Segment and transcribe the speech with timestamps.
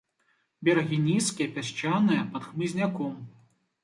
[0.69, 3.13] Берагі нізкія, пясчаныя, пад хмызняком.